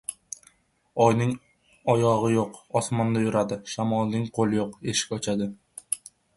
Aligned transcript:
•Oyning 1.07 1.33
oyog‘i 1.93 2.33
yo‘q— 2.37 2.57
osmonda 2.83 3.23
yuradi, 3.27 3.61
shamolning 3.77 4.27
qo‘li 4.41 4.61
yo‘q— 4.63 4.77
eshik 4.95 5.17
ochadi. 5.23 5.53